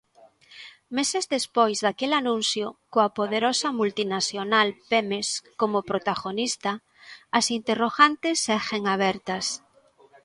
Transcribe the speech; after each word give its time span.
Meses 0.97 1.25
despois 1.35 1.77
daquel 1.85 2.11
anuncio, 2.21 2.67
coa 2.93 3.09
poderosa 3.19 3.67
multinacional 3.79 4.67
Pemex 4.89 5.25
como 5.59 5.85
protagonista, 5.91 6.71
as 7.37 7.45
interrogantes 7.57 8.37
seguen 8.47 8.83
abertas. 8.95 9.45